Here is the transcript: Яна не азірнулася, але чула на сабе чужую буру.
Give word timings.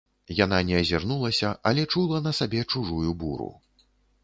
Яна 0.35 0.59
не 0.69 0.79
азірнулася, 0.83 1.51
але 1.71 1.85
чула 1.95 2.23
на 2.31 2.35
сабе 2.41 2.65
чужую 2.77 3.11
буру. 3.23 3.49